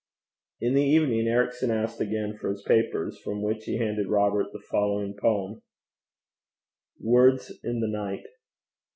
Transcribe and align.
In 0.61 0.73
the 0.73 0.81
evening 0.81 1.27
Ericson 1.27 1.69
asked 1.69 2.01
again 2.01 2.35
for 2.35 2.49
his 2.49 2.63
papers, 2.63 3.19
from 3.23 3.43
which 3.43 3.65
he 3.65 3.77
handed 3.77 4.07
Robert 4.07 4.51
the 4.51 4.57
following 4.57 5.13
poem: 5.15 5.61
WORDS 6.99 7.51
IN 7.63 7.81
THE 7.81 7.87
NIGHT. 7.87 8.25